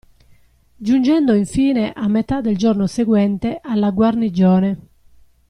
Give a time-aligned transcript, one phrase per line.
[0.81, 4.87] Giungendo infine, a metà del giorno seguente, alla guarnigione.